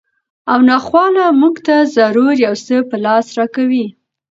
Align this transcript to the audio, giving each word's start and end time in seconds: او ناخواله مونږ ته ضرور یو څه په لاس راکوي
او 0.51 0.59
ناخواله 0.69 1.25
مونږ 1.39 1.55
ته 1.67 1.75
ضرور 1.97 2.33
یو 2.45 2.55
څه 2.65 2.75
په 2.89 2.95
لاس 3.05 3.25
راکوي 3.37 3.85